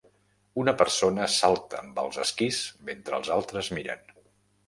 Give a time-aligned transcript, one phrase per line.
[0.61, 4.05] Una persona salta amb els esquís mentre els altres miren.